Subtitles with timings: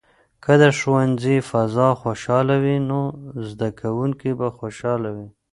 [0.43, 2.99] که د ښوونځي فضا خوشحاله وي، نو
[3.49, 5.27] زده کوونکي به خوشاله وي.